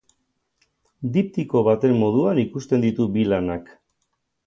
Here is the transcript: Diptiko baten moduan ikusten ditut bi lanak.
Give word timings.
Diptiko 1.17 1.63
baten 1.69 1.95
moduan 2.01 2.43
ikusten 2.47 2.89
ditut 2.89 3.17
bi 3.19 3.31
lanak. 3.33 3.75